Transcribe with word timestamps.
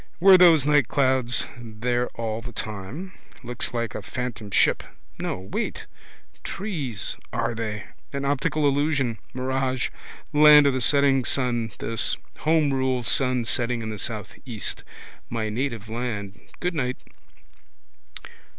Were 0.19 0.35
those 0.35 0.65
nightclouds 0.65 1.45
there 1.59 2.07
all 2.19 2.41
the 2.41 2.51
time? 2.51 3.13
Looks 3.43 3.71
like 3.71 3.93
a 3.93 4.01
phantom 4.01 4.49
ship. 4.49 4.81
No. 5.19 5.41
Wait. 5.41 5.85
Trees 6.43 7.17
are 7.31 7.53
they? 7.53 7.83
An 8.11 8.25
optical 8.25 8.67
illusion. 8.67 9.19
Mirage. 9.31 9.89
Land 10.33 10.65
of 10.65 10.73
the 10.73 10.81
setting 10.81 11.23
sun 11.23 11.73
this. 11.77 12.17
Homerule 12.39 13.03
sun 13.05 13.45
setting 13.45 13.83
in 13.83 13.91
the 13.91 13.99
southeast. 13.99 14.83
My 15.29 15.49
native 15.49 15.87
land, 15.87 16.49
goodnight. 16.59 16.97